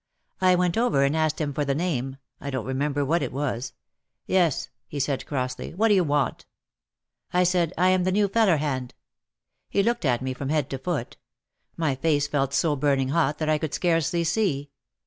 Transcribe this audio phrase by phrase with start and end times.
[0.41, 3.73] I went over and asked him for the name (I don't remember what it was).
[4.25, 5.75] "Yes," he said crossly.
[5.75, 6.47] "What do you want?"
[7.31, 8.95] I said, "I am the new feller hand."
[9.69, 11.17] He looked at me from head to foot.
[11.77, 14.71] My face felt so burning hot that I could scarcely see.